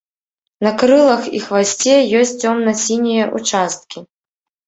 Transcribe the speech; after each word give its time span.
На 0.67 0.69
крылах 0.83 1.25
і 1.39 1.41
хвасце 1.43 1.95
ёсць 2.21 2.33
цёмна-сінія 2.51 3.25
ўчасткі. 3.37 3.99